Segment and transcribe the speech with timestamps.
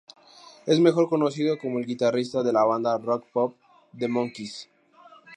[0.65, 3.53] Es mejor conocido como el guitarrista de la banda rock pop
[3.95, 4.67] The Monkees.